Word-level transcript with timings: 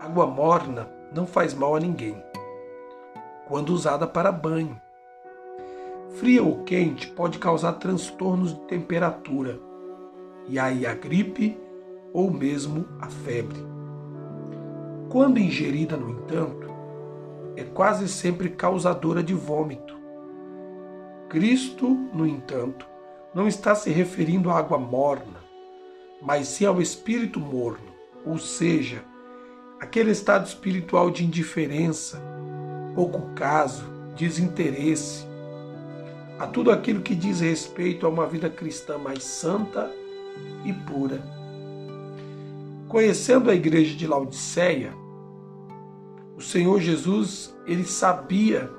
água 0.00 0.26
morna 0.26 0.88
não 1.14 1.26
faz 1.26 1.52
mal 1.52 1.76
a 1.76 1.80
ninguém, 1.80 2.16
quando 3.46 3.68
usada 3.68 4.06
para 4.06 4.32
banho. 4.32 4.80
Fria 6.14 6.42
ou 6.42 6.64
quente 6.64 7.06
pode 7.08 7.38
causar 7.38 7.74
transtornos 7.74 8.54
de 8.54 8.60
temperatura, 8.60 9.60
e 10.48 10.58
aí 10.58 10.86
a 10.86 10.94
gripe 10.94 11.60
ou 12.14 12.30
mesmo 12.30 12.86
a 12.98 13.10
febre. 13.10 13.58
Quando 15.10 15.38
ingerida, 15.38 15.98
no 15.98 16.08
entanto, 16.08 16.70
é 17.54 17.62
quase 17.62 18.08
sempre 18.08 18.48
causadora 18.48 19.22
de 19.22 19.34
vômito. 19.34 20.00
Cristo, 21.28 21.86
no 22.14 22.26
entanto, 22.26 22.88
não 23.34 23.46
está 23.46 23.74
se 23.74 23.90
referindo 23.90 24.50
à 24.50 24.56
água 24.56 24.78
morna, 24.78 25.44
mas 26.22 26.48
sim 26.48 26.64
ao 26.64 26.80
espírito 26.80 27.38
morno, 27.38 27.92
ou 28.24 28.38
seja, 28.38 29.04
aquele 29.80 30.10
estado 30.10 30.46
espiritual 30.46 31.10
de 31.10 31.24
indiferença, 31.24 32.22
pouco 32.94 33.34
caso, 33.34 33.82
desinteresse, 34.14 35.26
a 36.38 36.46
tudo 36.46 36.70
aquilo 36.70 37.00
que 37.00 37.14
diz 37.14 37.40
respeito 37.40 38.04
a 38.04 38.10
uma 38.10 38.26
vida 38.26 38.50
cristã 38.50 38.98
mais 38.98 39.24
santa 39.24 39.90
e 40.64 40.72
pura. 40.72 41.22
Conhecendo 42.88 43.50
a 43.50 43.54
igreja 43.54 43.96
de 43.96 44.06
Laodiceia, 44.06 44.92
o 46.36 46.42
Senhor 46.42 46.80
Jesus, 46.80 47.54
ele 47.66 47.84
sabia 47.84 48.70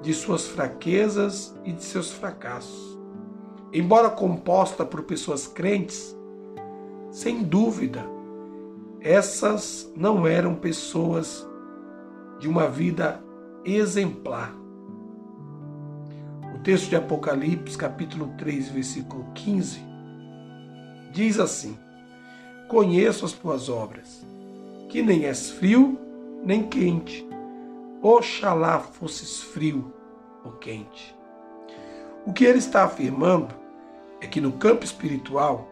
de 0.00 0.14
suas 0.14 0.46
fraquezas 0.46 1.54
e 1.64 1.72
de 1.72 1.82
seus 1.82 2.10
fracassos. 2.10 2.98
Embora 3.72 4.10
composta 4.10 4.84
por 4.84 5.02
pessoas 5.02 5.46
crentes, 5.46 6.16
sem 7.10 7.42
dúvida, 7.42 8.04
essas 9.02 9.92
não 9.96 10.26
eram 10.26 10.54
pessoas 10.54 11.46
de 12.38 12.48
uma 12.48 12.68
vida 12.68 13.22
exemplar. 13.64 14.54
O 16.54 16.58
texto 16.60 16.88
de 16.88 16.96
Apocalipse, 16.96 17.76
capítulo 17.76 18.32
3, 18.38 18.68
versículo 18.68 19.26
15, 19.34 19.80
diz 21.12 21.40
assim: 21.40 21.76
Conheço 22.68 23.24
as 23.24 23.32
tuas 23.32 23.68
obras, 23.68 24.24
que 24.88 25.02
nem 25.02 25.24
és 25.24 25.50
frio 25.50 25.98
nem 26.44 26.62
quente. 26.62 27.26
Oxalá 28.00 28.80
fosses 28.80 29.40
frio 29.40 29.92
ou 30.44 30.52
quente. 30.52 31.16
O 32.26 32.32
que 32.32 32.44
ele 32.44 32.58
está 32.58 32.84
afirmando 32.84 33.54
é 34.20 34.26
que 34.26 34.40
no 34.40 34.52
campo 34.52 34.84
espiritual, 34.84 35.68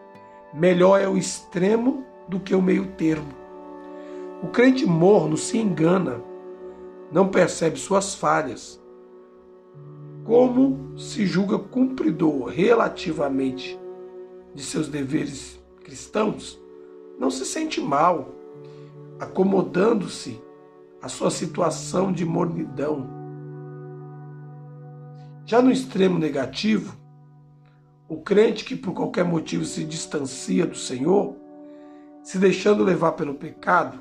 melhor 0.53 0.99
é 0.99 1.07
o 1.07 1.17
extremo 1.17 2.10
do 2.31 2.39
que 2.39 2.55
o 2.55 2.61
meio 2.61 2.87
termo. 2.93 3.33
O 4.41 4.47
crente 4.47 4.85
morno 4.85 5.35
se 5.35 5.57
engana, 5.57 6.23
não 7.11 7.27
percebe 7.27 7.77
suas 7.77 8.15
falhas. 8.15 8.81
Como 10.23 10.97
se 10.97 11.25
julga 11.25 11.59
cumpridor 11.59 12.45
relativamente 12.45 13.77
de 14.55 14.63
seus 14.63 14.87
deveres 14.87 15.61
cristãos, 15.83 16.57
não 17.19 17.29
se 17.29 17.45
sente 17.45 17.81
mal, 17.81 18.33
acomodando-se 19.19 20.41
a 21.01 21.09
sua 21.09 21.29
situação 21.29 22.13
de 22.13 22.23
mornidão. 22.23 23.09
Já 25.45 25.61
no 25.61 25.69
extremo 25.69 26.17
negativo, 26.17 26.95
o 28.07 28.21
crente 28.21 28.63
que 28.63 28.75
por 28.75 28.93
qualquer 28.93 29.25
motivo 29.25 29.65
se 29.65 29.83
distancia 29.83 30.65
do 30.65 30.77
Senhor, 30.77 31.40
se 32.23 32.37
deixando 32.37 32.83
levar 32.83 33.13
pelo 33.13 33.33
pecado, 33.33 33.99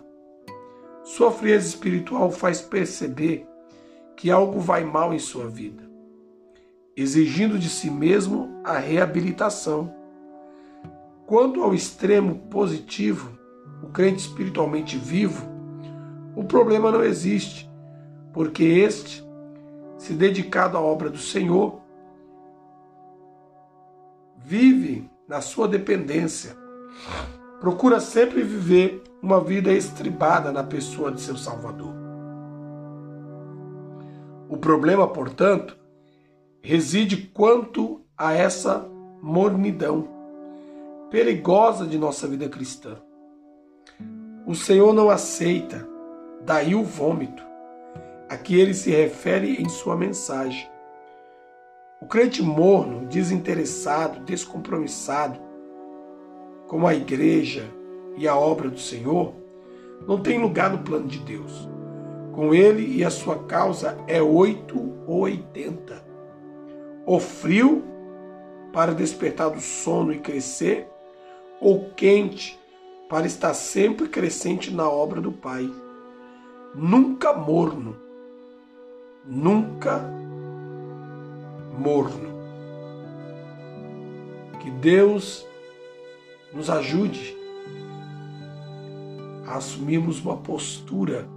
sua 1.03 1.31
frieza 1.31 1.67
espiritual 1.67 2.31
faz 2.31 2.61
perceber 2.61 3.47
que 4.17 4.31
algo 4.31 4.61
vai 4.61 4.85
mal 4.85 5.15
em 5.15 5.19
sua 5.19 5.49
vida, 5.49 5.83
exigindo 6.97 7.59
de 7.59 7.69
si 7.69 7.91
mesmo 7.91 8.61
a 8.63 8.79
reabilitação. 8.79 9.95
Quanto 11.27 11.63
ao 11.63 11.75
extremo 11.75 12.37
positivo, 12.51 13.39
o 13.83 13.87
crente 13.87 14.21
espiritualmente 14.21 14.99
vivo 14.99 15.51
o 16.35 16.45
problema 16.45 16.93
não 16.93 17.03
existe, 17.03 17.69
porque 18.33 18.63
este, 18.63 19.25
se 19.99 20.13
dedicado 20.13 20.77
à 20.77 20.81
obra 20.81 21.11
do 21.11 21.19
Senhor, 21.19 21.81
vive 24.39 25.11
na 25.29 25.41
sua 25.41 25.67
dependência, 25.67 26.57
procura 27.61 28.01
sempre 28.01 28.43
viver 28.43 29.03
uma 29.23 29.41
vida 29.41 29.71
estribada 29.73 30.51
na 30.51 30.65
pessoa 30.65 31.13
de 31.13 31.21
seu 31.21 31.37
Salvador. 31.37 31.95
O 34.49 34.57
problema, 34.57 35.07
portanto, 35.07 35.77
reside 36.61 37.17
quanto 37.17 38.01
a 38.17 38.33
essa 38.33 38.85
mornidão 39.23 40.09
perigosa 41.11 41.87
de 41.87 41.99
nossa 41.99 42.27
vida 42.27 42.49
cristã. 42.49 42.97
O 44.47 44.55
Senhor 44.55 44.93
não 44.93 45.11
aceita 45.11 45.89
Daí 46.43 46.75
o 46.75 46.83
vômito, 46.83 47.43
a 48.29 48.37
que 48.37 48.59
ele 48.59 48.73
se 48.73 48.91
refere 48.91 49.61
em 49.61 49.69
sua 49.69 49.95
mensagem. 49.95 50.69
O 52.01 52.07
crente 52.07 52.43
morno, 52.43 53.07
desinteressado, 53.07 54.21
descompromissado, 54.21 55.39
como 56.71 56.87
a 56.87 56.95
igreja 56.95 57.69
e 58.17 58.29
a 58.29 58.37
obra 58.37 58.71
do 58.71 58.79
Senhor, 58.79 59.35
não 60.07 60.21
tem 60.21 60.39
lugar 60.39 60.71
no 60.71 60.79
plano 60.85 61.09
de 61.09 61.19
Deus. 61.19 61.69
Com 62.31 62.55
ele 62.55 62.97
e 62.97 63.05
a 63.05 63.11
sua 63.11 63.41
causa 63.41 63.99
é 64.07 64.23
oito 64.23 64.79
ou 65.05 65.23
oitenta. 65.23 66.01
Ou 67.05 67.19
frio 67.19 67.83
para 68.73 68.95
despertar 68.95 69.51
do 69.51 69.61
sono 69.61 70.13
e 70.13 70.21
crescer, 70.21 70.87
ou 71.61 71.91
quente 71.97 72.57
para 73.09 73.27
estar 73.27 73.53
sempre 73.53 74.07
crescente 74.07 74.73
na 74.73 74.89
obra 74.89 75.21
do 75.21 75.33
Pai 75.33 75.69
nunca 76.73 77.33
morno, 77.33 77.97
nunca 79.27 80.05
morno. 81.77 82.31
Que 84.61 84.71
Deus 84.71 85.50
nos 86.53 86.69
ajude 86.71 87.37
a 89.47 89.57
assumirmos 89.57 90.21
uma 90.21 90.37
postura 90.37 91.29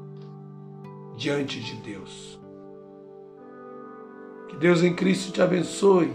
diante 1.17 1.59
de 1.59 1.75
Deus. 1.77 2.39
Que 4.49 4.55
Deus 4.57 4.83
em 4.83 4.95
Cristo 4.95 5.31
te 5.31 5.41
abençoe 5.41 6.13